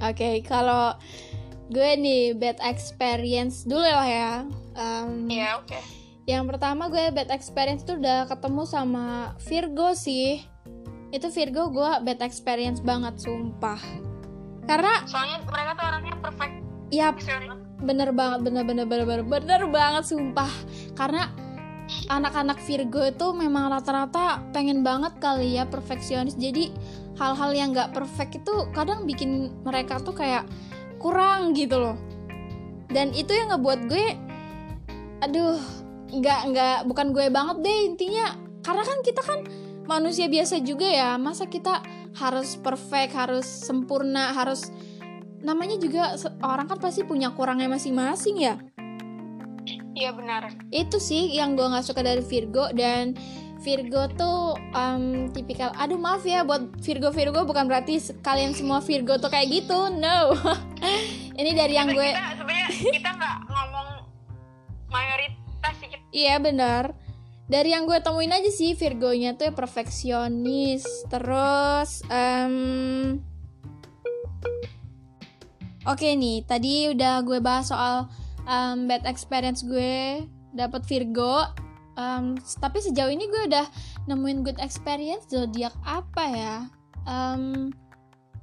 [0.02, 0.30] oke.
[0.44, 0.96] Kalau
[1.68, 4.32] gue nih bad experience dulu lah ya.
[4.76, 5.78] Um, Ya oke.
[6.28, 9.06] Yang pertama gue bad experience tuh udah ketemu sama
[9.42, 10.44] Virgo sih.
[11.12, 13.80] Itu Virgo gue bad experience banget sumpah.
[14.64, 16.54] Karena Soalnya mereka tuh orangnya perfect.
[16.92, 17.16] ya
[17.82, 20.52] bener banget bener bener bener bener bener banget sumpah.
[20.94, 21.32] Karena
[22.08, 26.36] anak-anak Virgo itu memang rata-rata pengen banget kali ya perfeksionis.
[26.36, 26.72] Jadi
[27.20, 30.48] hal-hal yang nggak perfect itu kadang bikin mereka tuh kayak
[30.98, 31.98] kurang gitu loh.
[32.92, 34.06] Dan itu yang ngebuat gue
[35.22, 35.62] aduh
[36.12, 39.40] nggak nggak bukan gue banget deh intinya karena kan kita kan
[39.86, 41.80] manusia biasa juga ya masa kita
[42.18, 44.74] harus perfect harus sempurna harus
[45.42, 48.60] namanya juga orang kan pasti punya kurangnya masing-masing ya
[49.92, 50.56] Iya benar.
[50.72, 53.12] itu sih yang gue nggak suka dari Virgo dan
[53.62, 59.20] Virgo tuh em, tipikal aduh maaf ya buat Virgo Virgo bukan berarti kalian semua Virgo
[59.22, 60.34] tuh kayak gitu no
[61.40, 63.88] ini dari yang gue kita sebenarnya kita nggak ngomong
[64.90, 66.92] mayoritas sih Iya benar.
[67.48, 70.84] Dari yang gue temuin aja sih Virgonya tuh perfeksionis.
[71.08, 73.20] Terus em,
[75.82, 78.06] Oke nih, tadi udah gue bahas soal
[78.48, 80.26] em, bad experience gue
[80.56, 81.46] dapet Virgo.
[82.00, 83.68] Em, tapi sejauh ini gue udah
[84.08, 86.58] nemuin good experience zodiak apa ya?
[87.06, 87.74] Em,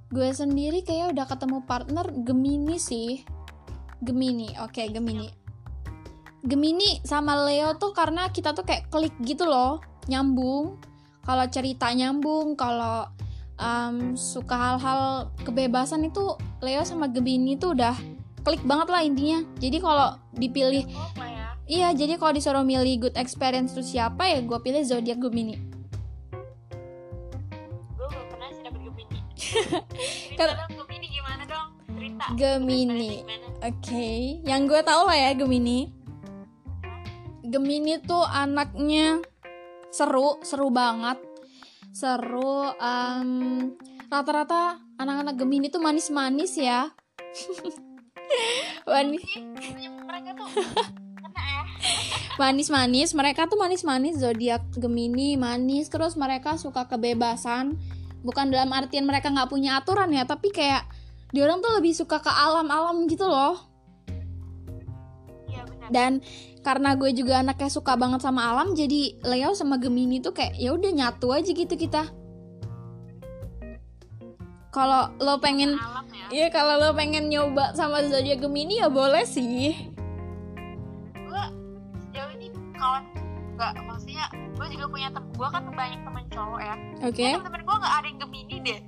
[0.08, 3.22] gue sendiri kayak udah ketemu partner Gemini sih.
[3.98, 5.28] Gemini, oke Gemini.
[6.46, 10.78] Gemini sama Leo tuh karena kita tuh kayak klik gitu loh, nyambung.
[11.26, 13.10] Kalau cerita nyambung, kalau
[13.58, 17.94] um, suka hal-hal kebebasan itu Leo sama Gemini tuh udah
[18.48, 19.44] klik banget lah intinya.
[19.60, 24.58] Jadi kalau dipilih, ya iya jadi kalau disuruh milih good experience tuh siapa ya gue
[24.64, 25.60] pilih zodiak Gemini.
[27.92, 33.12] gue belum pernah sih dapet Gemini cerita Kar- dong Gemini gimana dong cerita Gemini.
[33.60, 35.92] Oke, yang gue tau lah ya Gemini.
[37.44, 39.20] Gemini tuh anaknya
[39.92, 41.20] seru, seru banget,
[41.92, 42.72] seru.
[42.80, 43.72] em,
[44.08, 46.88] rata-rata anak-anak Gemini tuh manis-manis ya.
[48.88, 50.48] Manis- sih Banyak mereka tuh
[52.38, 55.90] manis-manis, mereka tuh manis-manis zodiak Gemini manis.
[55.90, 57.74] Terus mereka suka kebebasan,
[58.22, 60.86] bukan dalam artian mereka nggak punya aturan ya, tapi kayak
[61.34, 63.58] diorang tuh lebih suka ke alam-alam gitu loh.
[65.48, 66.12] iya benar dan
[66.64, 70.76] karena gue juga anaknya suka banget sama alam jadi Leo sama Gemini tuh kayak ya
[70.76, 72.04] udah nyatu aja gitu kita
[74.68, 76.26] kalau lo pengen alam ya.
[76.28, 79.72] Iya kalau lo pengen nyoba sama zodiak Gemini ya boleh sih.
[81.16, 81.44] Gue
[82.04, 83.04] sejauh ini kawan
[83.56, 86.74] nggak maksudnya gue juga punya tem gue kan banyak teman cowok ya.
[87.00, 87.28] Oke.
[87.32, 88.80] Temen-temen gue nggak ada yang Gemini deh.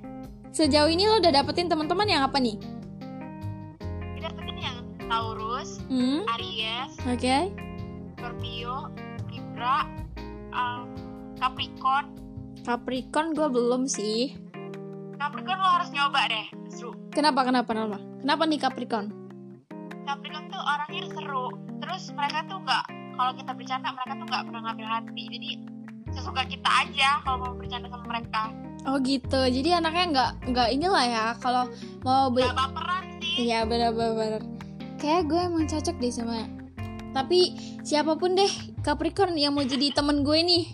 [0.51, 2.59] Sejauh ini lo udah dapetin teman-teman yang apa nih?
[4.13, 4.77] kita dapetin yang
[5.09, 6.21] Taurus Hmm.
[6.37, 7.49] Aries Oke.
[8.13, 8.93] Scorpio
[9.33, 9.89] Libra
[10.53, 10.85] um,
[11.41, 12.05] Capricorn.
[12.61, 14.37] Capricorn gue belum sih
[15.21, 18.01] Capricorn lo harus nyoba deh seru Kenapa kenapa kenapa?
[18.25, 19.07] Kenapa nih Capricorn?
[20.09, 21.45] Capricorn tuh orangnya seru
[21.77, 25.49] terus mereka tuh nggak kalau kita bercanda mereka tuh nggak pernah ngambil hati jadi
[26.09, 28.49] sesuka kita aja kalau mau bercanda sama mereka
[28.81, 29.37] Oh gitu.
[29.37, 31.25] Jadi anaknya nggak nggak inilah ya.
[31.37, 31.69] Kalau
[32.01, 34.41] mau ber nggak baperan sih Iya benar-benar.
[34.97, 36.49] Kayak gue emang cocok deh sama.
[37.13, 37.53] Tapi
[37.85, 38.49] siapa pun deh
[38.81, 40.73] Capricorn yang mau jadi temen gue nih,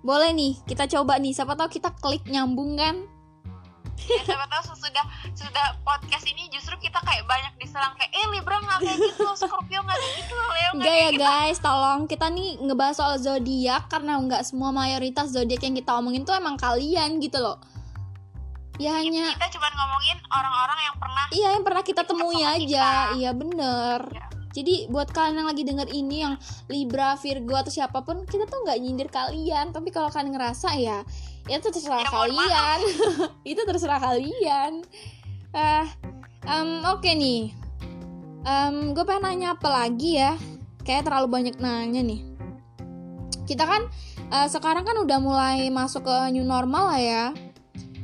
[0.00, 1.36] boleh nih kita coba nih.
[1.36, 3.11] Siapa tahu kita klik nyambung kan?
[4.08, 8.58] Ya siapa tahu sesudah sesudah podcast ini justru kita kayak banyak diserang kayak eh Libra
[8.58, 12.00] nggak kayak gitu Scorpio nggak kayak gitu Leo nggak Enggak kayak ya gitu guys, tolong
[12.10, 16.56] kita nih ngebahas soal zodiak karena nggak semua mayoritas zodiak yang kita omongin tuh emang
[16.58, 17.58] kalian gitu loh.
[18.80, 22.58] Ya hanya kita cuma ngomongin orang-orang yang pernah iya yang pernah kita temui aja.
[22.58, 22.88] kita.
[23.20, 24.00] Iya bener.
[24.10, 24.26] Ya.
[24.52, 26.34] Jadi buat kalian yang lagi denger ini yang
[26.68, 29.72] Libra, Virgo atau siapa pun kita tuh nggak nyindir kalian.
[29.72, 31.00] Tapi kalau kalian ngerasa ya, ya
[31.50, 32.78] itu terserah Ya, kalian.
[33.52, 34.72] itu terserah kalian.
[35.50, 35.86] Ah,
[36.46, 37.50] em, oke nih.
[38.46, 40.38] Em, gue pengen nanya apa lagi ya?
[40.86, 42.20] Kayak terlalu banyak nanya nih.
[43.46, 43.82] Kita kan
[44.30, 47.26] eh, sekarang kan udah mulai masuk ke new normal lah ya.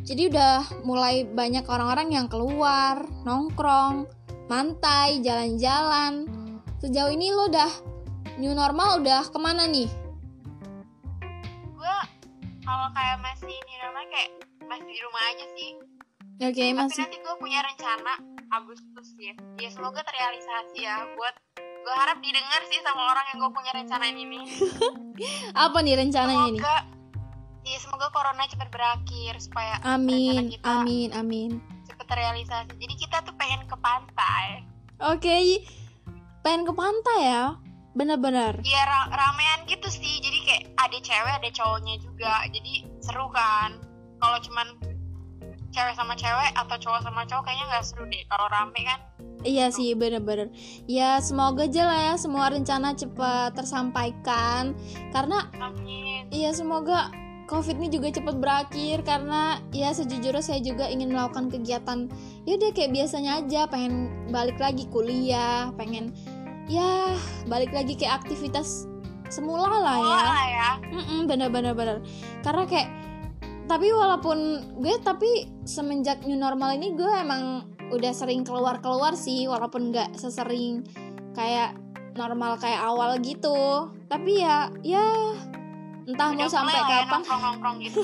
[0.09, 4.09] Jadi udah mulai banyak orang-orang yang keluar, nongkrong,
[4.49, 6.25] mantai, jalan-jalan.
[6.81, 7.69] Sejauh ini lo udah
[8.41, 10.08] new normal udah ke mana nih?
[12.69, 14.31] Kalau kayak masih ini namanya kayak
[14.69, 15.71] masih di rumah aja sih
[16.39, 17.01] Oke tapi masih.
[17.03, 18.13] nanti gue punya rencana
[18.53, 23.53] Agustus ya ya semoga terrealisasi ya buat gue harap didengar sih sama orang yang gue
[23.57, 24.45] punya rencana ini
[25.65, 26.77] Apa nih rencananya semoga
[27.65, 31.51] ya semoga corona cepat berakhir supaya Amin, kita amin, amin.
[31.89, 34.63] cepat terrealisasi jadi kita tuh pengen ke pantai
[34.99, 35.63] Oke,
[36.43, 37.55] pengen ke pantai ya?
[37.99, 38.63] Bener-bener.
[38.63, 40.23] ya ra- ramean gitu sih.
[40.23, 42.47] Jadi kayak ada cewek ada cowoknya juga.
[42.47, 43.83] Jadi seru kan.
[44.23, 44.67] Kalau cuman
[45.75, 48.23] cewek sama cewek atau cowok sama cowok kayaknya nggak seru deh.
[48.31, 49.01] Kalau rame kan.
[49.43, 50.51] Iya sih, bener-bener.
[50.91, 54.75] Ya semoga aja lah ya semua rencana cepat tersampaikan.
[55.15, 56.27] Karena amin.
[56.35, 57.11] Iya semoga
[57.49, 59.07] COVID ini juga cepat berakhir.
[59.07, 62.11] Karena ya sejujurnya saya juga ingin melakukan kegiatan
[62.51, 63.71] ya udah kayak biasanya aja.
[63.71, 66.11] Pengen balik lagi kuliah pengen
[66.69, 67.17] ya
[67.49, 68.85] balik lagi kayak aktivitas
[69.29, 70.21] semula lah ya.
[70.49, 70.71] Ya.
[70.89, 71.97] Mm-mm, bener-bener bener
[72.45, 72.89] karena kayak
[73.69, 74.39] tapi walaupun
[74.81, 80.85] gue tapi semenjak new normal ini gue emang udah sering keluar-keluar sih walaupun nggak sesering
[81.37, 81.77] kayak
[82.17, 83.93] normal kayak awal gitu.
[84.09, 85.05] Tapi ya ya
[86.09, 87.13] entah mau Udah sampai mulai lah ya kapan.
[87.13, 88.03] nongkrong-nongkrong gitu.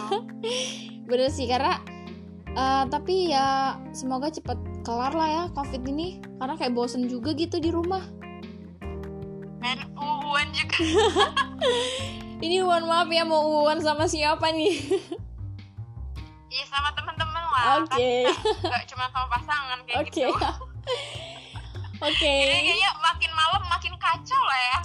[1.09, 1.81] Bener sih karena
[2.53, 6.21] eh, tapi ya semoga cepet kelar lah ya covid ini.
[6.37, 8.05] Karena kayak bosen juga gitu di rumah
[10.55, 10.79] juga
[12.45, 14.75] ini mohon maaf ya mau uwan sama siapa nih?
[16.55, 17.83] Iya sama teman-teman lah.
[17.83, 18.31] Oke.
[18.31, 20.11] kan kita nggak cuma sama pasangan kayak oke.
[20.15, 20.31] gitu.
[22.05, 22.37] Oke.
[22.37, 24.79] Jadi kayaknya makin malam makin kacau lah ya.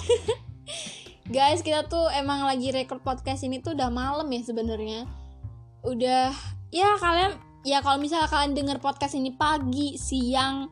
[1.35, 5.03] Guys kita tuh emang lagi record podcast ini tuh udah malam ya sebenarnya.
[5.83, 6.31] Udah
[6.71, 7.35] ya kalian
[7.67, 10.71] ya kalau misalnya kalian denger podcast ini pagi siang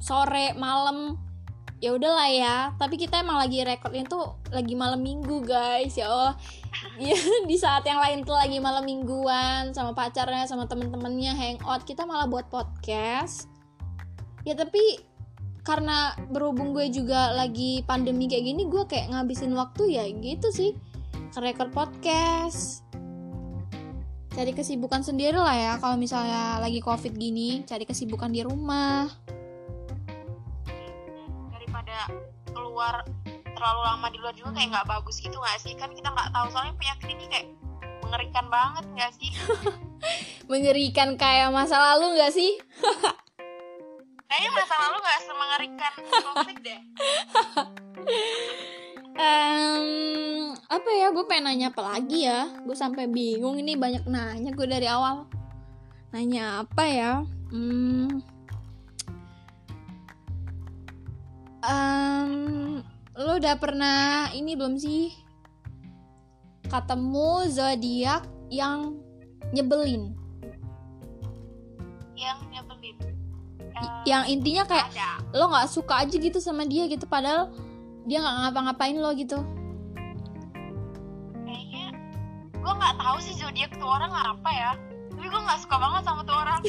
[0.00, 1.20] sore malam
[1.78, 6.34] ya udahlah ya tapi kita emang lagi recordnya tuh lagi malam minggu guys ya Allah.
[6.98, 7.14] Ya
[7.50, 11.86] di saat yang lain tuh lagi malam mingguan sama pacarnya sama temen-temennya hangout.
[11.86, 13.46] Kita malah buat podcast.
[14.42, 15.06] Ya tapi
[15.62, 20.74] karena berhubung gue juga lagi pandemi kayak gini gue kayak ngabisin waktu ya gitu sih
[21.30, 22.82] ke record podcast.
[24.34, 29.10] Cari kesibukan sendiri lah ya kalau misalnya lagi covid gini cari kesibukan di rumah
[31.78, 32.10] daripada
[32.50, 33.06] keluar
[33.54, 35.78] terlalu lama di luar juga kayak nggak bagus gitu nggak sih?
[35.78, 37.46] Kan kita nggak tahu soalnya penyakit ini kayak
[38.02, 39.30] mengerikan banget nggak sih?
[40.50, 42.58] Mengerikan kayak masa lalu nggak sih?
[44.28, 46.80] Kayaknya masa lalu nggak semengerikan covid deh.
[49.18, 51.10] Em, apa ya?
[51.10, 52.46] Gue pengen nanya apa lagi ya?
[52.62, 55.26] Gue sampai bingung ini banyak nanya gue dari awal.
[56.14, 57.12] Nanya apa ya?
[57.50, 58.22] Hmm,
[61.58, 62.78] Em,
[63.18, 65.10] lo udah pernah ini belum sih
[66.70, 68.94] ketemu zodiak yang
[69.50, 70.14] nyebelin?
[72.14, 72.96] Yang nyebelin.
[73.58, 75.18] Eh, yang intinya kayak ada.
[75.34, 77.50] lo nggak suka aja gitu sama dia gitu padahal
[78.06, 79.42] dia nggak ngapa-ngapain lo gitu.
[81.42, 81.90] Kayaknya
[82.54, 84.70] gue nggak tahu sih zodiak tuh orang apa ya.
[85.10, 86.60] Tapi gue nggak suka banget sama tuh orang.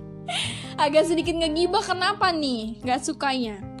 [0.84, 3.71] Agak sedikit ngegibah kenapa nih nggak sukanya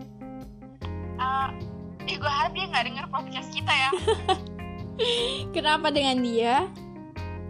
[1.22, 1.48] Eh,
[2.10, 3.90] eh gue harap dia nggak denger podcast kita ya.
[5.56, 6.66] Kenapa dengan dia?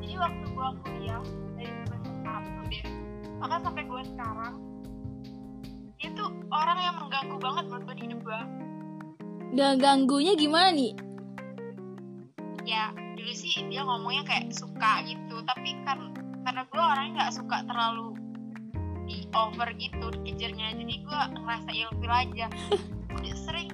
[0.04, 1.22] Jadi waktu gue kuliah
[1.56, 2.84] dari semester satu deh
[3.42, 4.54] bahkan sampai gue sekarang
[5.98, 8.40] dia tuh orang yang mengganggu banget menurut gue di hidup gue
[9.52, 10.94] Gak ganggunya gimana nih?
[12.62, 16.14] ya dulu sih dia ngomongnya kayak suka gitu tapi kan
[16.46, 18.14] karena gue orangnya nggak suka terlalu
[19.02, 20.78] di over gitu dikejarnya.
[20.78, 22.46] Jadi gue ngerasa ilfil aja
[23.22, 23.70] udah sering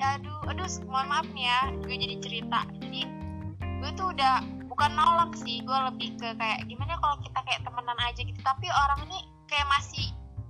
[0.00, 3.02] ya aduh aduh mohon maaf nih ya gue jadi cerita jadi
[3.60, 7.98] gue tuh udah bukan nolak sih gue lebih ke kayak gimana kalau kita kayak temenan
[8.00, 10.06] aja gitu tapi orang ini kayak masih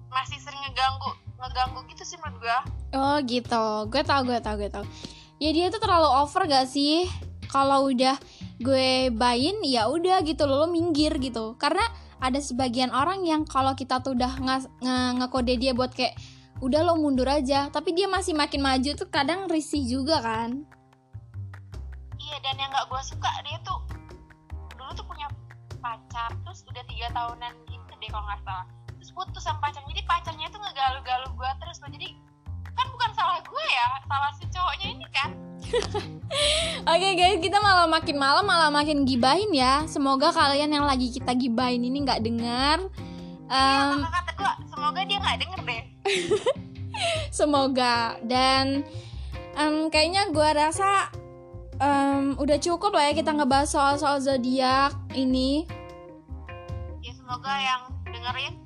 [0.08, 2.58] masih sering ngeganggu ngeganggu gitu sih menurut gue
[2.96, 4.86] Oh gitu, gue tau gue tau gue tau.
[5.36, 7.04] Ya dia tuh terlalu over gak sih?
[7.50, 8.16] Kalau udah
[8.56, 11.58] gue bayin ya udah gitu lo, lo minggir gitu.
[11.60, 11.82] Karena
[12.22, 16.16] ada sebagian orang yang kalau kita tuh udah nge- nge- ngekode dia buat kayak
[16.64, 20.64] udah lo mundur aja, tapi dia masih makin maju tuh kadang risih juga kan.
[22.16, 23.78] Iya dan yang nggak gue suka dia tuh
[24.74, 25.30] dulu tuh punya
[25.78, 28.66] pacar terus udah tiga tahunan gitu deh kalau nggak salah
[28.98, 32.08] terus putus sama pacarnya jadi pacarnya tuh ngegalu-galu gue terus loh jadi
[32.74, 35.30] kan bukan salah gue ya salah si cowoknya ini kan
[36.86, 39.82] Oke guys, kita malah makin malam malah makin gibahin ya.
[39.90, 42.78] Semoga kalian yang lagi kita gibahin ini nggak dengar.
[43.50, 45.82] Em, Maka kata gue semoga dia nggak denger deh
[47.38, 48.82] Semoga dan
[49.54, 51.12] em, kayaknya gua rasa
[51.78, 55.68] em, udah cukup lah ya kita ngebahas soal-soal zodiak ini.
[57.04, 58.65] ya semoga yang dengerin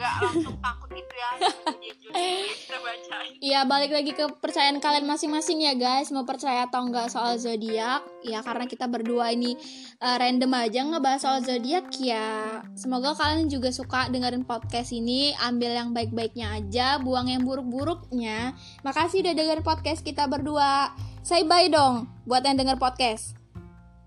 [0.00, 1.30] nggak langsung takut gitu ya.
[1.76, 2.16] Dia juga
[2.56, 6.08] kita bacain Ya balik lagi ke percayaan kalian masing-masing ya guys.
[6.08, 8.00] Mau percaya atau enggak soal zodiak?
[8.24, 9.60] Ya karena kita berdua ini
[10.00, 12.64] eh, random aja ngebahas soal zodiak ya.
[12.72, 15.36] Semoga kalian juga suka dengerin podcast ini.
[15.36, 18.56] Ambil yang baik-baiknya aja Buang yang buruk-buruknya.
[18.80, 20.96] Makasih udah dengerin podcast kita berdua.
[21.20, 23.36] Say bye dong buat yang denger podcast.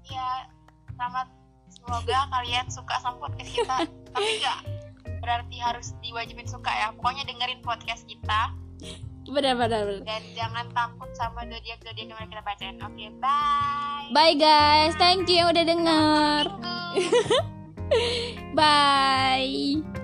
[0.09, 0.49] Ya
[0.97, 1.29] selamat.
[1.69, 3.77] Semoga kalian suka sama podcast kita.
[4.13, 4.82] Tapi nggak
[5.23, 6.91] berarti harus diwajibin suka ya.
[6.99, 8.51] Pokoknya dengerin podcast kita.
[9.23, 12.75] Bener bener bener dan jangan takut sama zodiak zodiak yang kita bacain.
[12.83, 14.11] Oke bye.
[14.11, 16.43] Bye guys, thank you yang udah denger.
[18.57, 20.02] Bye